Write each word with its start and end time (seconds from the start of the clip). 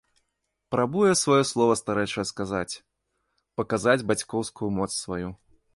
Прабуе 0.75 1.11
сваё 1.23 1.43
слова 1.51 1.73
старэчае 1.81 2.25
сказаць, 2.31 2.73
паказаць 3.61 4.01
бацькоўскую 4.13 4.69
моц 4.81 4.91
сваю. 5.03 5.29